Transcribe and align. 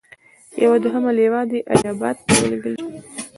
یوه 0.63 0.77
دوهمه 0.83 1.11
لواء 1.17 1.45
دې 1.51 1.59
اله 1.71 1.87
اباد 1.93 2.15
ته 2.25 2.31
ولېږل 2.41 2.73
شي. 2.81 2.87